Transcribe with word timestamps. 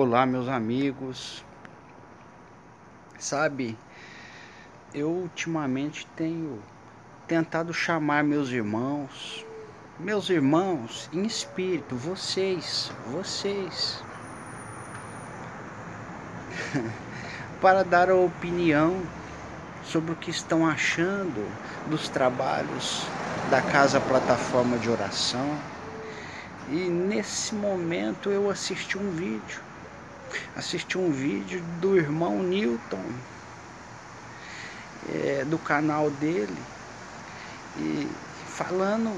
Olá, 0.00 0.24
meus 0.24 0.46
amigos. 0.46 1.44
Sabe, 3.18 3.76
eu 4.94 5.10
ultimamente 5.10 6.06
tenho 6.14 6.62
tentado 7.26 7.74
chamar 7.74 8.22
meus 8.22 8.50
irmãos, 8.50 9.44
meus 9.98 10.30
irmãos 10.30 11.10
em 11.12 11.26
espírito, 11.26 11.96
vocês, 11.96 12.92
vocês, 13.10 14.00
para 17.60 17.82
dar 17.82 18.08
a 18.08 18.14
opinião 18.14 19.02
sobre 19.82 20.12
o 20.12 20.16
que 20.16 20.30
estão 20.30 20.64
achando 20.64 21.44
dos 21.90 22.08
trabalhos 22.08 23.04
da 23.50 23.60
Casa 23.60 24.00
Plataforma 24.00 24.78
de 24.78 24.88
Oração. 24.88 25.58
E 26.70 26.88
nesse 26.88 27.52
momento 27.52 28.30
eu 28.30 28.48
assisti 28.48 28.96
um 28.96 29.10
vídeo 29.10 29.66
assisti 30.56 30.98
um 30.98 31.10
vídeo 31.10 31.62
do 31.80 31.96
irmão 31.96 32.42
Newton, 32.42 33.02
é, 35.12 35.44
do 35.46 35.58
canal 35.58 36.10
dele, 36.10 36.56
e 37.76 38.08
falando, 38.46 39.14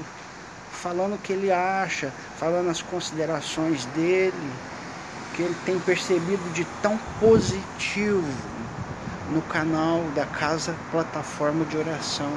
falando 0.71 1.15
o 1.15 1.17
que 1.17 1.33
ele 1.33 1.51
acha, 1.51 2.13
falando 2.37 2.69
as 2.69 2.81
considerações 2.81 3.85
dele, 3.87 4.51
que 5.35 5.43
ele 5.43 5.55
tem 5.65 5.79
percebido 5.79 6.53
de 6.53 6.65
tão 6.81 6.97
positivo 7.19 8.23
no 9.31 9.41
canal 9.43 10.03
da 10.13 10.25
Casa 10.25 10.75
Plataforma 10.91 11.65
de 11.65 11.77
Oração. 11.77 12.31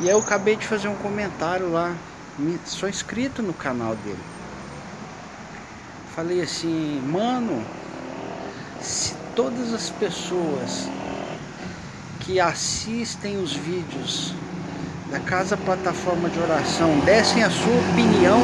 E 0.00 0.08
eu 0.08 0.18
acabei 0.18 0.56
de 0.56 0.66
fazer 0.66 0.88
um 0.88 0.96
comentário 0.96 1.70
lá, 1.70 1.94
sou 2.66 2.88
inscrito 2.88 3.42
no 3.42 3.52
canal 3.52 3.94
dele. 3.96 4.18
Falei 6.14 6.42
assim, 6.42 7.00
mano, 7.10 7.64
se 8.82 9.14
todas 9.34 9.72
as 9.72 9.88
pessoas 9.88 10.86
que 12.20 12.38
assistem 12.38 13.38
os 13.38 13.54
vídeos 13.54 14.34
da 15.10 15.18
Casa 15.20 15.56
Plataforma 15.56 16.28
de 16.28 16.38
Oração 16.38 17.00
dessem 17.00 17.42
a 17.42 17.48
sua 17.48 17.74
opinião, 17.90 18.42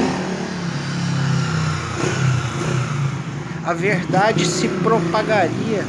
a 3.67 3.75
verdade 3.75 4.47
se 4.47 4.67
propagaria. 4.83 5.85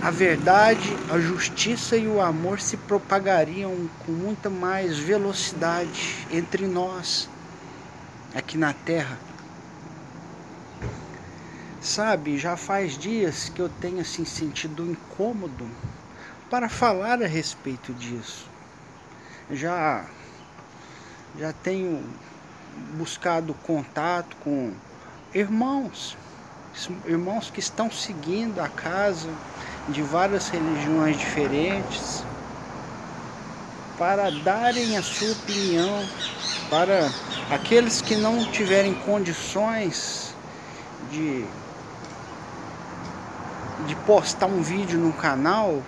A 0.00 0.10
verdade, 0.10 0.96
a 1.10 1.18
justiça 1.18 1.94
e 1.94 2.08
o 2.08 2.22
amor 2.22 2.58
se 2.58 2.78
propagariam 2.78 3.88
com 4.04 4.12
muita 4.12 4.48
mais 4.48 4.98
velocidade 4.98 6.26
entre 6.32 6.66
nós 6.66 7.28
aqui 8.34 8.56
na 8.56 8.72
Terra. 8.72 9.31
Sabe, 11.82 12.38
já 12.38 12.56
faz 12.56 12.96
dias 12.96 13.48
que 13.48 13.60
eu 13.60 13.68
tenho 13.68 14.02
assim 14.02 14.24
sentido 14.24 14.88
incômodo 14.88 15.68
para 16.48 16.68
falar 16.68 17.20
a 17.20 17.26
respeito 17.26 17.92
disso. 17.92 18.46
Já 19.50 20.04
já 21.36 21.52
tenho 21.52 22.04
buscado 22.96 23.52
contato 23.64 24.36
com 24.44 24.72
irmãos, 25.34 26.16
irmãos 27.04 27.50
que 27.50 27.58
estão 27.58 27.90
seguindo 27.90 28.60
a 28.60 28.68
casa 28.68 29.28
de 29.88 30.02
várias 30.02 30.50
religiões 30.50 31.18
diferentes 31.18 32.22
para 33.98 34.30
darem 34.30 34.96
a 34.96 35.02
sua 35.02 35.32
opinião 35.32 36.06
para 36.70 37.10
aqueles 37.50 38.00
que 38.00 38.14
não 38.14 38.48
tiverem 38.52 38.94
condições 38.94 40.32
de 41.10 41.44
de 43.86 43.94
postar 43.96 44.46
um 44.46 44.62
vídeo 44.62 44.98
no 44.98 45.12
canal, 45.12 45.82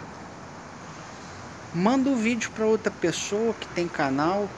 manda 1.74 2.08
o 2.08 2.12
um 2.12 2.16
vídeo 2.16 2.50
para 2.54 2.66
outra 2.66 2.90
pessoa 2.90 3.54
que 3.58 3.66
tem 3.68 3.88
canal. 3.88 4.48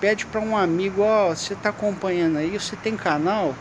Pede 0.00 0.24
para 0.26 0.40
um 0.40 0.56
amigo, 0.56 1.02
ó, 1.02 1.30
oh, 1.30 1.36
você 1.36 1.52
está 1.52 1.68
acompanhando 1.68 2.38
aí, 2.38 2.58
você 2.58 2.74
tem 2.76 2.96
canal? 2.96 3.54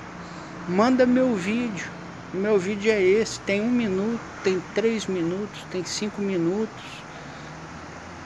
Manda 0.68 1.06
meu 1.06 1.36
vídeo. 1.36 1.88
Meu 2.34 2.59
vídeo 2.59 2.91
é 2.91 3.02
esse, 3.02 3.40
tem 3.41 3.59
um 3.59 3.72
minuto, 3.72 4.22
tem 4.44 4.62
três 4.75 5.08
minutos, 5.08 5.62
tem 5.72 5.84
cinco 5.84 6.22
minutos. 6.22 6.84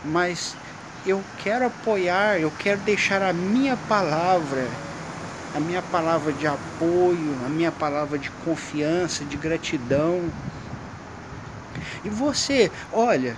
Mas 0.06 0.56
eu 1.06 1.24
quero 1.42 1.66
apoiar, 1.66 2.40
eu 2.40 2.52
quero 2.60 2.82
deixar 2.82 3.22
a 3.22 3.34
minha 3.34 3.78
palavra 3.88 4.68
a 5.56 5.60
minha 5.60 5.82
palavra 5.82 6.34
de 6.34 6.48
apoio, 6.48 7.38
a 7.46 7.50
minha 7.50 7.72
palavra 7.72 8.18
de 8.18 8.30
confiança, 8.44 9.24
de 9.24 9.38
gratidão. 9.38 10.30
E 12.04 12.10
você, 12.10 12.72
olha, 12.92 13.38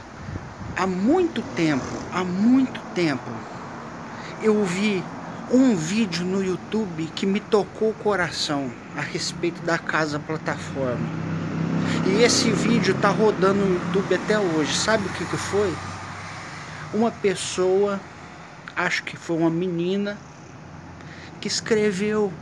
há 0.75 0.87
muito 0.87 1.41
tempo, 1.55 1.85
há 2.13 2.23
muito 2.23 2.79
tempo, 2.93 3.29
eu 4.41 4.63
vi 4.63 5.03
um 5.51 5.75
vídeo 5.75 6.25
no 6.25 6.43
YouTube 6.43 7.05
que 7.15 7.25
me 7.25 7.39
tocou 7.39 7.89
o 7.89 7.93
coração 7.93 8.71
a 8.95 9.01
respeito 9.01 9.61
da 9.63 9.77
casa 9.77 10.17
plataforma. 10.17 11.07
E 12.07 12.23
esse 12.23 12.49
vídeo 12.49 12.95
tá 12.95 13.09
rodando 13.09 13.59
no 13.59 13.75
YouTube 13.75 14.15
até 14.15 14.39
hoje. 14.39 14.75
Sabe 14.75 15.05
o 15.05 15.09
que, 15.09 15.25
que 15.25 15.37
foi? 15.37 15.73
Uma 16.93 17.11
pessoa, 17.11 17.99
acho 18.75 19.03
que 19.03 19.17
foi 19.17 19.37
uma 19.37 19.49
menina, 19.49 20.17
que 21.45 21.47
escreveu 21.47 22.33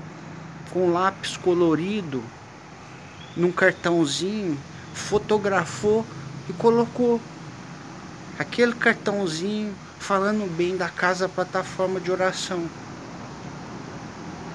com 0.72 0.94
lápis 0.94 1.36
colorido 1.36 2.24
num 3.36 3.52
cartãozinho, 3.52 4.58
fotografou 4.94 6.06
e 6.50 6.53
colocou 6.53 7.19
aquele 8.40 8.74
cartãozinho 8.74 9.75
falando 10.00 10.50
bem 10.56 10.78
da 10.78 10.88
casa 10.88 11.28
plataforma 11.28 12.00
de 12.00 12.14
oração. 12.14 12.66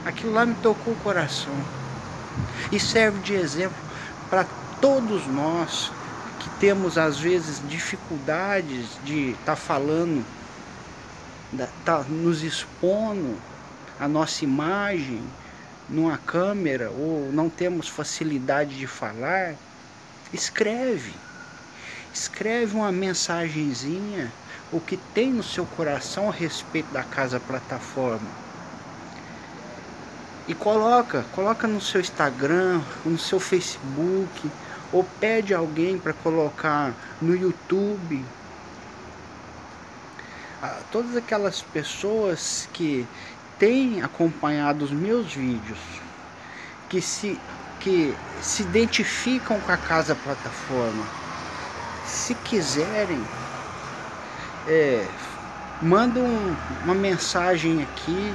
Aquilo 0.06 0.32
lá 0.32 0.46
me 0.46 0.54
tocou 0.54 0.94
o 0.94 1.00
coração 1.00 1.52
e 2.72 2.80
serve 2.80 3.18
de 3.18 3.34
exemplo 3.34 3.76
para 4.30 4.46
todos 4.80 5.26
nós 5.26 5.92
que 6.40 6.48
temos 6.58 6.96
às 6.96 7.18
vezes 7.18 7.60
dificuldades 7.68 8.98
de 9.04 9.32
estar 9.32 9.44
tá 9.44 9.56
falando, 9.56 10.24
tá 11.84 12.02
nos 12.08 12.42
expondo 12.42 13.36
a 13.98 14.06
nossa 14.06 14.44
imagem 14.44 15.22
numa 15.88 16.18
câmera 16.18 16.90
ou 16.90 17.30
não 17.32 17.48
temos 17.48 17.88
facilidade 17.88 18.76
de 18.76 18.86
falar, 18.86 19.54
escreve. 20.32 21.14
Escreve 22.12 22.76
uma 22.76 22.92
mensagenzinha, 22.92 24.30
o 24.72 24.80
que 24.80 24.96
tem 24.96 25.32
no 25.32 25.42
seu 25.42 25.64
coração 25.64 26.28
a 26.28 26.32
respeito 26.32 26.92
da 26.92 27.02
casa 27.02 27.40
plataforma. 27.40 28.48
E 30.46 30.54
coloca, 30.54 31.24
coloca 31.32 31.66
no 31.66 31.80
seu 31.80 32.00
Instagram, 32.00 32.80
no 33.04 33.18
seu 33.18 33.38
Facebook, 33.38 34.50
ou 34.92 35.04
pede 35.20 35.52
alguém 35.52 35.98
para 35.98 36.12
colocar 36.12 36.94
no 37.20 37.36
YouTube. 37.36 38.24
Ah, 40.62 40.80
todas 40.90 41.14
aquelas 41.16 41.60
pessoas 41.62 42.68
que 42.72 43.06
tem 43.58 44.00
acompanhado 44.02 44.84
os 44.84 44.90
meus 44.90 45.34
vídeos, 45.34 45.78
que 46.88 47.00
se, 47.00 47.38
que 47.80 48.14
se 48.40 48.62
identificam 48.62 49.58
com 49.60 49.72
a 49.72 49.76
casa 49.76 50.14
plataforma, 50.14 51.04
se 52.06 52.34
quiserem, 52.36 53.20
é, 54.66 55.04
uma 55.82 56.94
mensagem 56.94 57.82
aqui 57.82 58.34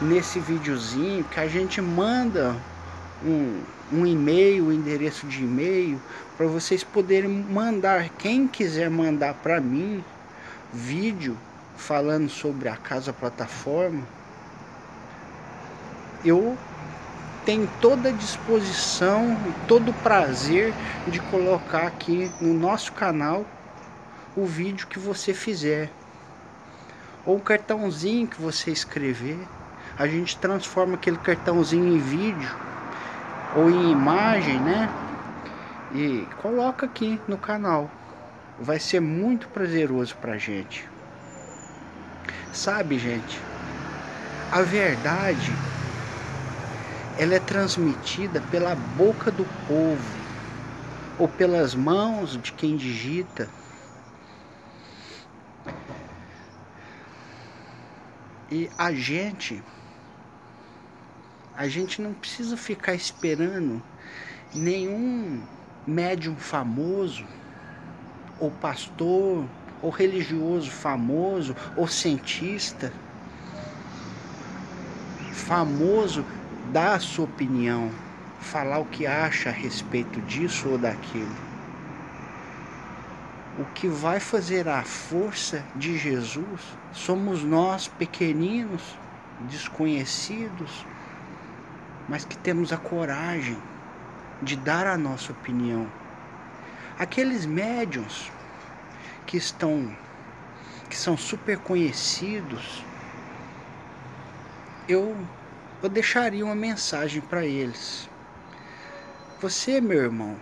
nesse 0.00 0.40
videozinho 0.40 1.24
que 1.24 1.38
a 1.38 1.46
gente 1.46 1.80
manda 1.80 2.56
um, 3.24 3.62
um 3.92 4.06
e-mail, 4.06 4.66
um 4.66 4.72
endereço 4.72 5.26
de 5.26 5.42
e-mail 5.42 6.00
para 6.36 6.46
vocês 6.46 6.82
poderem 6.82 7.30
mandar. 7.30 8.08
Quem 8.18 8.48
quiser 8.48 8.90
mandar 8.90 9.34
para 9.34 9.60
mim 9.60 10.04
vídeo 10.72 11.36
falando 11.76 12.28
sobre 12.28 12.68
a 12.68 12.76
casa 12.76 13.12
plataforma 13.12 14.02
eu 16.24 16.56
tenho 17.44 17.68
toda 17.80 18.08
a 18.08 18.12
disposição 18.12 19.36
e 19.48 19.66
todo 19.66 19.90
o 19.90 19.94
prazer 19.94 20.72
de 21.08 21.20
colocar 21.20 21.86
aqui 21.86 22.30
no 22.40 22.54
nosso 22.54 22.92
canal 22.92 23.44
o 24.36 24.46
vídeo 24.46 24.86
que 24.86 24.98
você 24.98 25.34
fizer. 25.34 25.90
Ou 27.26 27.36
o 27.36 27.40
cartãozinho 27.40 28.26
que 28.26 28.40
você 28.40 28.70
escrever. 28.70 29.38
A 29.98 30.06
gente 30.06 30.36
transforma 30.38 30.94
aquele 30.94 31.18
cartãozinho 31.18 31.96
em 31.96 31.98
vídeo 31.98 32.50
ou 33.54 33.68
em 33.70 33.92
imagem 33.92 34.58
né? 34.60 34.88
E 35.92 36.26
coloca 36.40 36.86
aqui 36.86 37.20
no 37.28 37.36
canal. 37.36 37.90
Vai 38.58 38.78
ser 38.78 39.00
muito 39.00 39.48
prazeroso 39.48 40.16
pra 40.16 40.38
gente. 40.38 40.88
Sabe 42.52 42.98
gente 42.98 43.40
a 44.52 44.60
verdade 44.60 45.50
ela 47.22 47.36
é 47.36 47.38
transmitida 47.38 48.40
pela 48.50 48.74
boca 48.74 49.30
do 49.30 49.44
povo 49.68 50.02
ou 51.16 51.28
pelas 51.28 51.72
mãos 51.72 52.36
de 52.36 52.52
quem 52.52 52.76
digita. 52.76 53.48
E 58.50 58.68
a 58.76 58.92
gente 58.92 59.62
a 61.54 61.68
gente 61.68 62.02
não 62.02 62.12
precisa 62.12 62.56
ficar 62.56 62.92
esperando 62.92 63.80
nenhum 64.52 65.40
médium 65.86 66.34
famoso 66.34 67.24
ou 68.40 68.50
pastor 68.50 69.46
ou 69.80 69.90
religioso 69.90 70.72
famoso 70.72 71.54
ou 71.76 71.86
cientista 71.86 72.92
famoso 75.32 76.24
dar 76.72 76.94
a 76.94 76.98
sua 76.98 77.26
opinião, 77.26 77.90
falar 78.40 78.78
o 78.78 78.86
que 78.86 79.06
acha 79.06 79.50
a 79.50 79.52
respeito 79.52 80.22
disso 80.22 80.70
ou 80.70 80.78
daquilo. 80.78 81.36
O 83.58 83.64
que 83.74 83.86
vai 83.86 84.18
fazer 84.18 84.66
a 84.66 84.82
força 84.82 85.62
de 85.76 85.98
Jesus 85.98 86.62
somos 86.90 87.44
nós, 87.44 87.88
pequeninos, 87.88 88.98
desconhecidos, 89.40 90.86
mas 92.08 92.24
que 92.24 92.38
temos 92.38 92.72
a 92.72 92.78
coragem 92.78 93.58
de 94.40 94.56
dar 94.56 94.86
a 94.86 94.96
nossa 94.96 95.32
opinião. 95.32 95.86
Aqueles 96.98 97.44
médiums 97.44 98.32
que 99.26 99.36
estão 99.36 99.94
que 100.88 100.96
são 100.96 101.16
super 101.16 101.58
conhecidos, 101.58 102.84
eu 104.86 105.16
eu 105.82 105.88
deixaria 105.88 106.44
uma 106.44 106.54
mensagem 106.54 107.20
para 107.20 107.44
eles. 107.44 108.08
Você, 109.40 109.80
meu 109.80 109.98
irmão, 109.98 110.36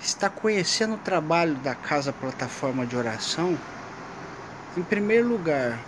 está 0.00 0.28
conhecendo 0.28 0.94
o 0.94 0.98
trabalho 0.98 1.54
da 1.56 1.74
Casa 1.74 2.12
Plataforma 2.12 2.84
de 2.84 2.96
Oração? 2.96 3.56
Em 4.76 4.82
primeiro 4.82 5.28
lugar, 5.28 5.78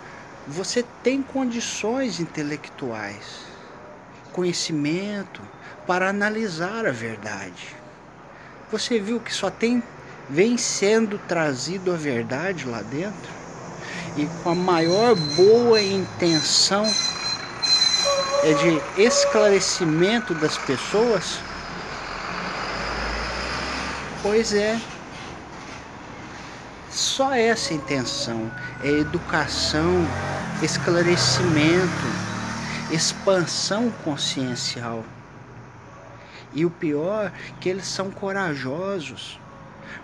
você 0.46 0.84
tem 1.02 1.20
condições 1.20 2.20
intelectuais, 2.20 3.40
conhecimento 4.32 5.42
para 5.86 6.08
analisar 6.08 6.86
a 6.86 6.92
verdade. 6.92 7.74
Você 8.70 9.00
viu 9.00 9.18
que 9.18 9.34
só 9.34 9.50
tem 9.50 9.82
vem 10.30 10.56
sendo 10.56 11.18
trazido 11.28 11.92
a 11.92 11.96
verdade 11.96 12.66
lá 12.66 12.80
dentro 12.82 13.30
e 14.16 14.26
com 14.42 14.50
a 14.50 14.54
maior 14.54 15.14
boa 15.36 15.82
intenção 15.82 16.86
é 18.44 18.52
de 18.52 19.02
esclarecimento 19.02 20.34
das 20.34 20.58
pessoas? 20.58 21.38
Pois 24.22 24.52
é. 24.52 24.78
Só 26.90 27.32
essa 27.32 27.72
intenção 27.72 28.52
é 28.82 28.88
educação, 28.88 30.06
esclarecimento, 30.62 32.06
expansão 32.92 33.90
consciencial. 34.04 35.02
E 36.52 36.66
o 36.66 36.70
pior 36.70 37.32
que 37.60 37.70
eles 37.70 37.86
são 37.86 38.10
corajosos, 38.10 39.40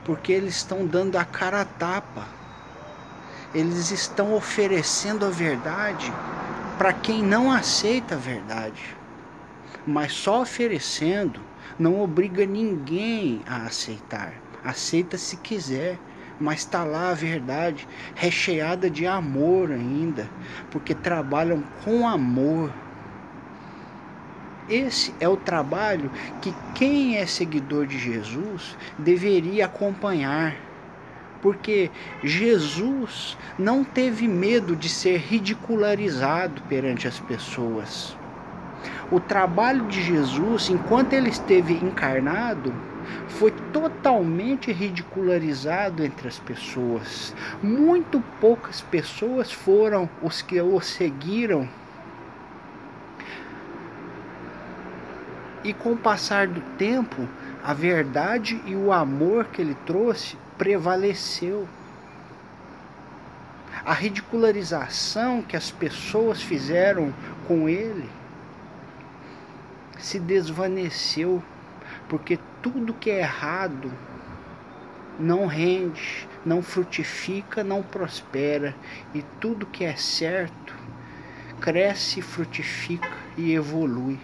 porque 0.02 0.32
eles 0.32 0.56
estão 0.56 0.86
dando 0.86 1.16
a 1.16 1.26
cara 1.26 1.60
a 1.60 1.64
tapa. 1.66 2.24
Eles 3.54 3.90
estão 3.90 4.34
oferecendo 4.34 5.26
a 5.26 5.30
verdade 5.30 6.10
para 6.80 6.94
quem 6.94 7.22
não 7.22 7.52
aceita 7.52 8.14
a 8.14 8.18
verdade. 8.18 8.96
Mas 9.86 10.14
só 10.14 10.40
oferecendo 10.40 11.38
não 11.78 12.00
obriga 12.00 12.46
ninguém 12.46 13.42
a 13.46 13.66
aceitar. 13.66 14.32
Aceita 14.64 15.18
se 15.18 15.36
quiser, 15.36 15.98
mas 16.40 16.60
está 16.60 16.82
lá 16.82 17.10
a 17.10 17.14
verdade, 17.14 17.86
recheada 18.14 18.88
de 18.88 19.06
amor 19.06 19.70
ainda, 19.70 20.26
porque 20.70 20.94
trabalham 20.94 21.62
com 21.84 22.08
amor. 22.08 22.72
Esse 24.66 25.14
é 25.20 25.28
o 25.28 25.36
trabalho 25.36 26.10
que 26.40 26.54
quem 26.74 27.18
é 27.18 27.26
seguidor 27.26 27.86
de 27.86 27.98
Jesus 27.98 28.74
deveria 28.96 29.66
acompanhar 29.66 30.56
porque 31.40 31.90
Jesus 32.22 33.36
não 33.58 33.82
teve 33.82 34.28
medo 34.28 34.76
de 34.76 34.88
ser 34.88 35.18
ridicularizado 35.18 36.62
perante 36.68 37.08
as 37.08 37.18
pessoas. 37.18 38.16
O 39.10 39.18
trabalho 39.18 39.86
de 39.86 40.00
Jesus, 40.02 40.70
enquanto 40.70 41.12
ele 41.12 41.28
esteve 41.28 41.74
encarnado, 41.74 42.72
foi 43.28 43.50
totalmente 43.72 44.70
ridicularizado 44.72 46.04
entre 46.04 46.28
as 46.28 46.38
pessoas. 46.38 47.34
Muito 47.62 48.22
poucas 48.40 48.80
pessoas 48.80 49.50
foram 49.50 50.08
os 50.22 50.42
que 50.42 50.60
o 50.60 50.80
seguiram. 50.80 51.68
E 55.64 55.74
com 55.74 55.92
o 55.92 55.96
passar 55.96 56.46
do 56.46 56.60
tempo, 56.78 57.28
a 57.62 57.74
verdade 57.74 58.60
e 58.64 58.74
o 58.74 58.92
amor 58.92 59.46
que 59.46 59.60
ele 59.60 59.76
trouxe 59.84 60.38
prevaleceu. 60.60 61.66
A 63.82 63.94
ridicularização 63.94 65.40
que 65.40 65.56
as 65.56 65.70
pessoas 65.70 66.42
fizeram 66.42 67.14
com 67.48 67.66
ele 67.66 68.06
se 69.98 70.20
desvaneceu, 70.20 71.42
porque 72.10 72.38
tudo 72.60 72.92
que 72.92 73.10
é 73.10 73.20
errado 73.20 73.90
não 75.18 75.46
rende, 75.46 76.28
não 76.44 76.62
frutifica, 76.62 77.64
não 77.64 77.82
prospera, 77.82 78.76
e 79.14 79.22
tudo 79.40 79.64
que 79.64 79.82
é 79.82 79.96
certo 79.96 80.74
cresce, 81.58 82.20
frutifica 82.20 83.08
e 83.34 83.54
evolui. 83.54 84.20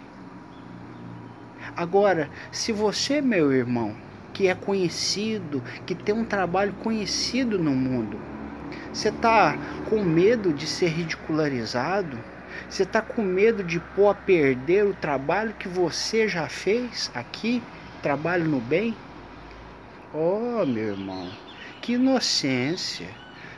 Agora, 1.75 2.29
se 2.53 2.73
você, 2.73 3.23
meu 3.23 3.50
irmão, 3.55 3.97
que 4.37 4.49
é 4.49 4.55
conhecido, 4.55 5.65
que 5.87 5.94
tem 5.94 6.15
um 6.15 6.23
trabalho 6.23 6.75
conhecido 6.75 7.59
no 7.59 7.71
mundo. 7.71 8.21
Você 8.93 9.09
está 9.09 9.56
com 9.88 10.03
medo 10.05 10.53
de 10.53 10.67
ser 10.67 10.88
ridicularizado? 10.88 12.19
Você 12.69 12.83
está 12.83 13.00
com 13.00 13.23
medo 13.23 13.65
de 13.65 13.81
pôr 13.81 14.11
a 14.11 14.15
perder 14.15 14.85
o 14.85 14.93
trabalho 14.93 15.55
que 15.55 15.67
você 15.67 16.29
já 16.29 16.51
fez 16.51 17.10
aqui? 17.15 17.63
Trabalho 18.03 18.44
no 18.44 18.60
bem? 18.60 18.94
Oh, 20.13 20.67
meu 20.67 20.89
irmão, 20.89 21.31
que 21.81 21.94
inocência! 21.94 23.08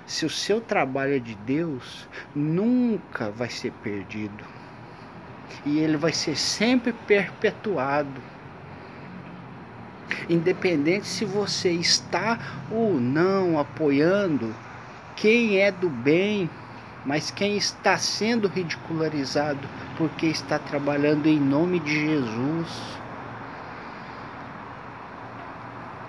Se 0.06 0.24
o 0.24 0.30
seu 0.30 0.60
trabalho 0.60 1.16
é 1.16 1.18
de 1.18 1.34
Deus, 1.34 2.08
nunca 2.32 3.32
vai 3.32 3.50
ser 3.50 3.72
perdido. 3.82 4.44
E 5.66 5.80
ele 5.80 5.96
vai 5.96 6.12
ser 6.12 6.36
sempre 6.36 6.92
perpetuado 6.92 8.37
independente 10.28 11.06
se 11.06 11.24
você 11.24 11.70
está 11.70 12.38
ou 12.70 12.98
não 13.00 13.58
apoiando 13.58 14.54
quem 15.16 15.58
é 15.58 15.72
do 15.72 15.88
bem, 15.88 16.48
mas 17.04 17.30
quem 17.30 17.56
está 17.56 17.96
sendo 17.98 18.48
ridicularizado 18.48 19.68
porque 19.96 20.26
está 20.26 20.58
trabalhando 20.58 21.26
em 21.26 21.40
nome 21.40 21.80
de 21.80 22.06
Jesus. 22.06 22.98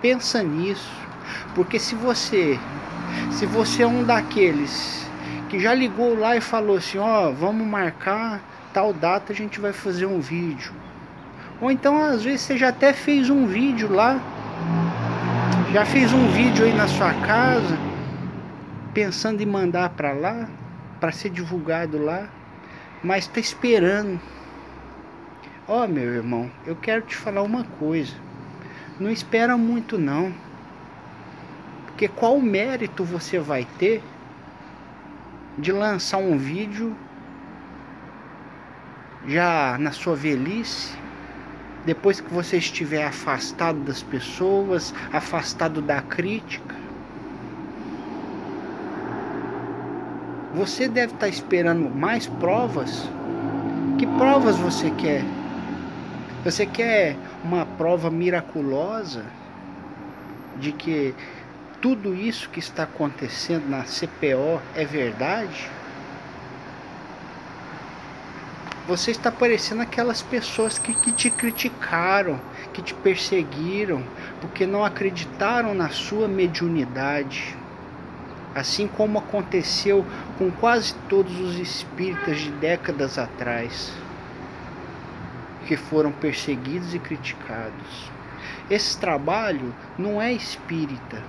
Pensa 0.02 0.44
nisso, 0.44 0.92
porque 1.56 1.80
se 1.80 1.96
você 1.96 2.60
se 3.32 3.46
você 3.46 3.84
é 3.84 3.88
um 3.88 4.04
daqueles 4.04 5.10
que 5.50 5.60
já 5.60 5.74
ligou 5.74 6.18
lá 6.18 6.38
e 6.38 6.42
falou 6.42 6.78
assim, 6.78 7.00
ó, 7.00 7.30
oh, 7.30 7.34
vamos 7.34 7.66
marcar 7.66 8.40
tal 8.72 8.94
data, 8.94 9.34
a 9.34 9.36
gente 9.36 9.60
vai 9.60 9.74
fazer 9.74 10.06
um 10.06 10.20
vídeo. 10.20 10.72
Ou 11.62 11.70
então 11.70 12.02
às 12.02 12.24
vezes 12.24 12.42
você 12.42 12.58
já 12.58 12.70
até 12.70 12.94
fez 12.94 13.30
um 13.30 13.46
vídeo 13.46 13.92
lá, 13.92 14.22
já 15.74 15.86
fez 15.86 16.14
um 16.14 16.28
vídeo 16.30 16.66
aí 16.66 16.74
na 16.74 16.88
sua 16.88 17.14
casa, 17.14 17.78
pensando 18.94 19.42
em 19.42 19.46
mandar 19.46 19.90
para 19.90 20.14
lá, 20.14 20.48
para 21.00 21.12
ser 21.12 21.30
divulgado 21.30 22.02
lá, 22.02 22.30
mas 23.04 23.26
está 23.26 23.40
esperando. 23.40 24.20
Ó 25.68 25.84
oh, 25.84 25.88
meu 25.88 26.16
irmão, 26.16 26.50
eu 26.66 26.76
quero 26.76 27.02
te 27.02 27.16
falar 27.16 27.44
uma 27.44 27.64
coisa. 27.64 28.16
Não 29.00 29.12
espera 29.12 29.58
muito 29.58 29.98
não. 29.98 30.34
Porque 31.86 32.08
qual 32.08 32.40
mérito 32.40 33.04
você 33.04 33.38
vai 33.38 33.68
ter 33.78 34.02
de 35.58 35.72
lançar 35.72 36.18
um 36.18 36.38
vídeo 36.38 36.96
já 39.28 39.78
na 39.78 39.92
sua 39.92 40.16
velhice 40.16 40.98
depois 41.86 42.20
que 42.20 42.34
você 42.34 42.58
estiver 42.58 43.06
afastado 43.06 43.80
das 43.80 44.04
pessoas, 44.04 44.94
afastado 45.12 45.82
da 45.82 46.02
crítica, 46.02 46.76
você 50.54 50.88
deve 50.88 51.14
estar 51.14 51.28
esperando 51.28 51.90
mais 51.90 52.28
provas. 52.28 53.08
Que 53.98 54.06
provas 54.06 54.58
você 54.58 54.90
quer? 54.92 55.24
Você 56.44 56.66
quer 56.66 57.16
uma 57.44 57.66
prova 57.66 58.10
miraculosa 58.10 59.24
de 60.58 60.72
que 60.72 61.14
tudo 61.82 62.14
isso 62.14 62.50
que 62.50 62.60
está 62.60 62.84
acontecendo 62.84 63.70
na 63.70 63.84
CPO 63.84 64.62
é 64.76 64.84
verdade? 64.86 65.70
Você 68.90 69.12
está 69.12 69.32
parecendo 69.32 69.84
aquelas 69.84 70.24
pessoas 70.24 70.80
que, 70.80 70.96
que 70.96 71.12
te 71.12 71.30
criticaram, 71.30 72.42
que 72.74 72.82
te 72.82 72.96
perseguiram, 72.96 74.04
porque 74.42 74.66
não 74.66 74.84
acreditaram 74.84 75.76
na 75.76 75.90
sua 75.90 76.28
mediunidade. 76.28 77.56
Assim 78.56 78.88
como 78.88 79.20
aconteceu 79.20 80.04
com 80.40 80.50
quase 80.50 80.96
todos 81.08 81.40
os 81.40 81.60
espíritas 81.60 82.40
de 82.40 82.50
décadas 82.50 83.20
atrás, 83.20 83.94
que 85.68 85.78
foram 85.78 86.12
perseguidos 86.12 86.96
e 86.96 86.98
criticados. 86.98 88.12
Esse 88.72 88.98
trabalho 88.98 89.72
não 90.00 90.20
é 90.20 90.34
espírita, 90.34 91.22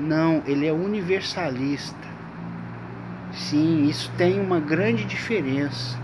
não, 0.00 0.42
ele 0.48 0.66
é 0.66 0.72
universalista. 0.72 2.08
Sim, 3.32 3.84
isso 3.84 4.10
tem 4.18 4.40
uma 4.40 4.58
grande 4.58 5.04
diferença 5.04 6.02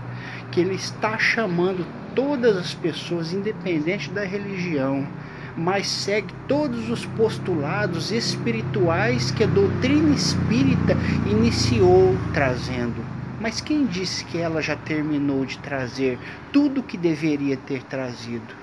que 0.51 0.59
ele 0.59 0.75
está 0.75 1.17
chamando 1.17 1.85
todas 2.13 2.57
as 2.57 2.73
pessoas, 2.73 3.31
independente 3.31 4.09
da 4.09 4.23
religião, 4.23 5.07
mas 5.55 5.87
segue 5.87 6.33
todos 6.47 6.89
os 6.89 7.05
postulados 7.05 8.11
espirituais 8.11 9.31
que 9.31 9.43
a 9.43 9.47
doutrina 9.47 10.13
espírita 10.13 10.95
iniciou 11.29 12.15
trazendo. 12.33 13.03
Mas 13.39 13.59
quem 13.59 13.85
disse 13.85 14.23
que 14.25 14.37
ela 14.37 14.61
já 14.61 14.75
terminou 14.75 15.45
de 15.45 15.57
trazer 15.57 16.19
tudo 16.51 16.81
o 16.81 16.83
que 16.83 16.97
deveria 16.97 17.57
ter 17.57 17.81
trazido? 17.83 18.53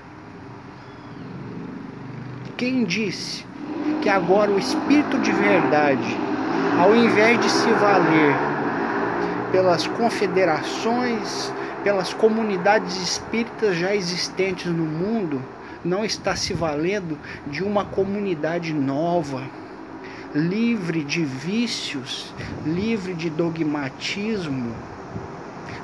Quem 2.55 2.83
disse 2.85 3.45
que 4.01 4.09
agora 4.09 4.51
o 4.51 4.59
Espírito 4.59 5.17
de 5.19 5.31
verdade, 5.31 6.17
ao 6.77 6.95
invés 6.95 7.39
de 7.39 7.49
se 7.49 7.69
valer 7.71 8.35
pelas 9.51 9.87
confederações, 9.87 11.53
pelas 11.83 12.13
comunidades 12.13 12.95
espíritas 12.97 13.77
já 13.77 13.95
existentes 13.95 14.65
no 14.65 14.83
mundo, 14.83 15.43
não 15.83 16.03
está 16.03 16.35
se 16.35 16.53
valendo 16.53 17.17
de 17.47 17.63
uma 17.63 17.85
comunidade 17.85 18.73
nova, 18.73 19.43
livre 20.35 21.03
de 21.03 21.23
vícios, 21.23 22.33
livre 22.65 23.13
de 23.13 23.29
dogmatismo, 23.29 24.75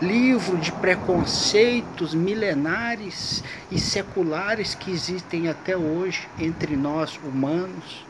livre 0.02 0.58
de 0.58 0.72
preconceitos 0.74 2.14
milenares 2.14 3.44
e 3.72 3.80
seculares 3.80 4.76
que 4.76 4.92
existem 4.92 5.48
até 5.48 5.78
hoje 5.78 6.28
entre 6.38 6.76
nós 6.76 7.18
humanos, 7.24 8.06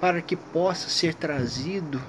para 0.00 0.20
que 0.20 0.34
possa 0.34 0.88
ser 0.88 1.14
trazido 1.14 2.02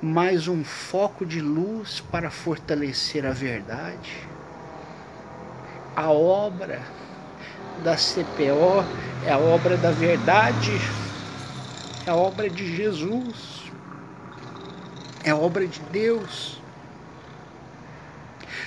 mais 0.00 0.46
um 0.46 0.62
foco 0.62 1.26
de 1.26 1.40
luz 1.40 2.00
para 2.00 2.30
fortalecer 2.30 3.26
a 3.26 3.32
verdade. 3.32 4.28
A 5.96 6.08
obra 6.10 6.80
da 7.82 7.96
CPO 7.96 8.84
é 9.26 9.32
a 9.32 9.38
obra 9.38 9.76
da 9.76 9.90
verdade, 9.90 10.70
é 12.06 12.10
a 12.10 12.14
obra 12.14 12.48
de 12.48 12.76
Jesus, 12.76 13.64
é 15.24 15.30
a 15.30 15.36
obra 15.36 15.66
de 15.66 15.80
Deus. 15.90 16.62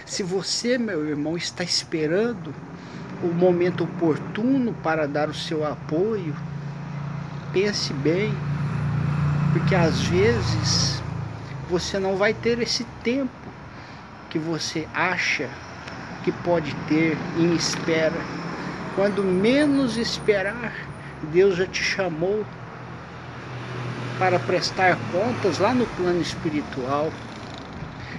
Se 0.05 0.23
você, 0.23 0.77
meu 0.77 1.07
irmão, 1.07 1.37
está 1.37 1.63
esperando 1.63 2.53
o 3.23 3.27
momento 3.27 3.85
oportuno 3.85 4.73
para 4.83 5.07
dar 5.07 5.29
o 5.29 5.33
seu 5.33 5.65
apoio, 5.65 6.35
pense 7.53 7.93
bem, 7.93 8.33
porque 9.53 9.73
às 9.73 10.01
vezes 10.01 11.00
você 11.71 11.97
não 11.97 12.17
vai 12.17 12.33
ter 12.33 12.59
esse 12.59 12.83
tempo 13.01 13.31
que 14.29 14.37
você 14.37 14.85
acha 14.93 15.49
que 16.21 16.31
pode 16.31 16.75
ter 16.89 17.17
em 17.37 17.55
espera. 17.55 18.19
Quando 18.93 19.23
menos 19.23 19.95
esperar, 19.95 20.73
Deus 21.31 21.55
já 21.55 21.65
te 21.65 21.81
chamou 21.81 22.45
para 24.19 24.37
prestar 24.37 24.97
contas 25.13 25.59
lá 25.59 25.73
no 25.73 25.85
plano 25.87 26.21
espiritual. 26.21 27.09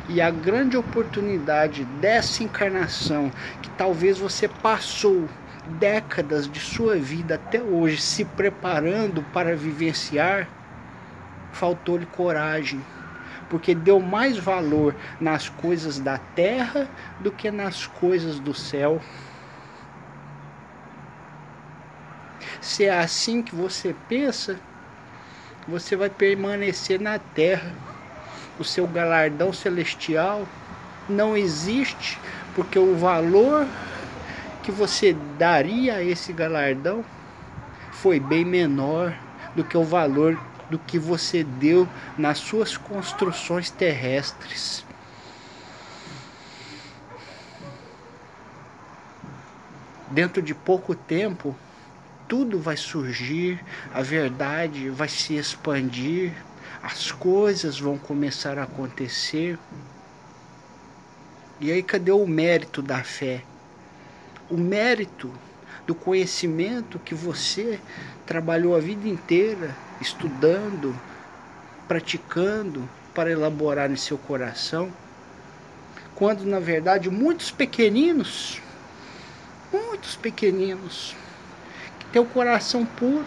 E 0.08 0.20
a 0.20 0.30
grande 0.30 0.78
oportunidade 0.78 1.84
dessa 2.00 2.42
encarnação, 2.42 3.30
que 3.60 3.68
talvez 3.70 4.18
você 4.18 4.48
passou 4.48 5.28
décadas 5.78 6.50
de 6.50 6.58
sua 6.58 6.96
vida 6.96 7.34
até 7.34 7.62
hoje 7.62 8.00
se 8.00 8.24
preparando 8.24 9.22
para 9.30 9.54
vivenciar, 9.54 10.48
faltou-lhe 11.52 12.06
coragem 12.06 12.80
porque 13.52 13.74
deu 13.74 14.00
mais 14.00 14.38
valor 14.38 14.96
nas 15.20 15.50
coisas 15.50 15.98
da 15.98 16.16
terra 16.16 16.88
do 17.20 17.30
que 17.30 17.50
nas 17.50 17.86
coisas 17.86 18.40
do 18.40 18.54
céu. 18.54 18.98
Se 22.62 22.86
é 22.86 22.98
assim 22.98 23.42
que 23.42 23.54
você 23.54 23.94
pensa, 24.08 24.58
você 25.68 25.94
vai 25.94 26.08
permanecer 26.08 26.98
na 26.98 27.18
terra. 27.18 27.70
O 28.58 28.64
seu 28.64 28.86
galardão 28.86 29.52
celestial 29.52 30.48
não 31.06 31.36
existe, 31.36 32.18
porque 32.54 32.78
o 32.78 32.96
valor 32.96 33.66
que 34.62 34.72
você 34.72 35.14
daria 35.38 35.96
a 35.96 36.02
esse 36.02 36.32
galardão 36.32 37.04
foi 37.90 38.18
bem 38.18 38.46
menor 38.46 39.14
do 39.54 39.62
que 39.62 39.76
o 39.76 39.84
valor 39.84 40.38
do 40.70 40.78
que 40.78 40.98
você 40.98 41.44
deu 41.44 41.88
nas 42.16 42.38
suas 42.38 42.76
construções 42.76 43.70
terrestres. 43.70 44.84
Dentro 50.10 50.42
de 50.42 50.54
pouco 50.54 50.94
tempo, 50.94 51.56
tudo 52.28 52.58
vai 52.58 52.76
surgir, 52.76 53.62
a 53.92 54.02
verdade 54.02 54.90
vai 54.90 55.08
se 55.08 55.36
expandir, 55.36 56.32
as 56.82 57.10
coisas 57.12 57.78
vão 57.78 57.96
começar 57.96 58.58
a 58.58 58.64
acontecer. 58.64 59.58
E 61.60 61.70
aí, 61.70 61.82
cadê 61.82 62.10
o 62.10 62.26
mérito 62.26 62.82
da 62.82 63.02
fé? 63.02 63.42
O 64.50 64.56
mérito 64.56 65.32
do 65.86 65.94
conhecimento 65.94 66.98
que 66.98 67.14
você 67.14 67.80
trabalhou 68.26 68.76
a 68.76 68.80
vida 68.80 69.08
inteira 69.08 69.74
estudando, 70.02 70.94
praticando 71.88 72.88
para 73.14 73.30
elaborar 73.30 73.90
em 73.90 73.96
seu 73.96 74.18
coração, 74.18 74.92
quando 76.14 76.44
na 76.44 76.60
verdade 76.60 77.08
muitos 77.08 77.50
pequeninos, 77.50 78.60
muitos 79.72 80.16
pequeninos, 80.16 81.16
que 81.98 82.06
têm 82.06 82.20
o 82.20 82.26
coração 82.26 82.84
puro, 82.84 83.24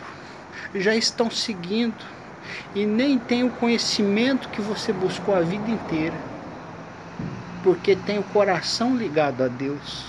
já 0.75 0.95
estão 0.95 1.31
seguindo 1.31 2.05
e 2.73 2.85
nem 2.85 3.17
têm 3.17 3.43
o 3.43 3.49
conhecimento 3.49 4.49
que 4.49 4.61
você 4.61 4.93
buscou 4.93 5.35
a 5.35 5.41
vida 5.41 5.69
inteira, 5.69 6.15
porque 7.63 7.95
tem 7.95 8.19
o 8.19 8.23
coração 8.23 8.95
ligado 8.95 9.43
a 9.43 9.47
Deus. 9.47 10.05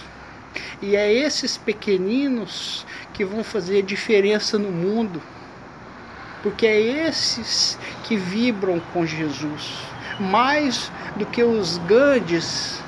E 0.81 0.95
é 0.95 1.13
esses 1.13 1.57
pequeninos 1.57 2.87
que 3.13 3.25
vão 3.25 3.43
fazer 3.43 3.83
diferença 3.83 4.59
no 4.59 4.71
mundo. 4.71 5.23
Porque 6.47 6.67
é 6.67 6.81
esses 7.09 7.77
que 8.05 8.17
vibram 8.17 8.79
com 8.93 9.05
Jesus, 9.05 9.75
mais 10.21 10.93
do 11.17 11.27
que 11.27 11.43
os 11.43 11.79
grandes, 11.79 12.81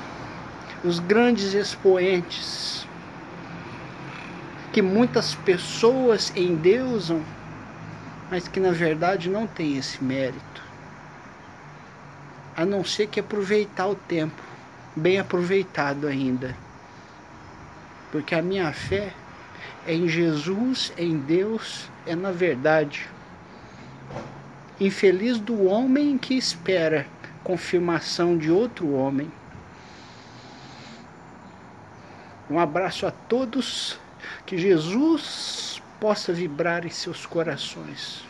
os 0.81 0.99
grandes 0.99 1.53
expoentes 1.53 2.87
que 4.71 4.81
muitas 4.81 5.35
pessoas 5.35 6.31
endeusam, 6.35 7.21
mas 8.31 8.47
que 8.47 8.61
na 8.61 8.71
verdade 8.71 9.29
não 9.29 9.45
têm 9.45 9.77
esse 9.77 10.01
mérito. 10.01 10.63
A 12.55 12.65
não 12.65 12.85
ser 12.85 13.07
que 13.07 13.19
aproveitar 13.19 13.87
o 13.87 13.95
tempo, 13.95 14.41
bem 14.95 15.19
aproveitado 15.19 16.07
ainda 16.07 16.55
porque 18.11 18.33
a 18.35 18.41
minha 18.41 18.71
fé 18.71 19.13
é 19.85 19.93
em 19.93 20.07
Jesus, 20.07 20.91
em 20.97 21.17
Deus, 21.17 21.89
é 22.05 22.15
na 22.15 22.31
verdade. 22.31 23.07
Infeliz 24.79 25.39
do 25.39 25.65
homem 25.65 26.17
que 26.17 26.35
espera 26.35 27.05
confirmação 27.43 28.37
de 28.37 28.51
outro 28.51 28.93
homem. 28.93 29.31
Um 32.49 32.59
abraço 32.59 33.05
a 33.05 33.11
todos, 33.11 33.99
que 34.45 34.57
Jesus 34.57 35.81
possa 35.99 36.33
vibrar 36.33 36.85
em 36.85 36.89
seus 36.89 37.25
corações. 37.25 38.28